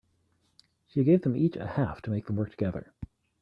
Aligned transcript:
She 0.87 1.03
gave 1.03 1.21
them 1.21 1.35
each 1.35 1.55
a 1.55 1.67
half 1.67 2.01
to 2.01 2.09
make 2.09 2.25
them 2.25 2.35
work 2.37 2.49
together. 2.49 2.91